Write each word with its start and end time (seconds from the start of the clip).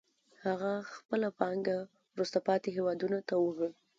هغه 0.45 0.71
خپله 0.95 1.27
پانګه 1.39 1.77
وروسته 2.13 2.37
پاتې 2.47 2.69
هېوادونو 2.77 3.19
ته 3.27 3.35
وړي 3.45 3.69